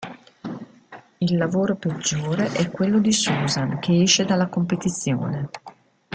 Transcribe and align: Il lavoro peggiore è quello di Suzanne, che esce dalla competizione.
Il 1.19 1.37
lavoro 1.37 1.75
peggiore 1.75 2.51
è 2.53 2.71
quello 2.71 2.97
di 2.97 3.11
Suzanne, 3.11 3.77
che 3.77 4.01
esce 4.01 4.25
dalla 4.25 4.47
competizione. 4.47 5.49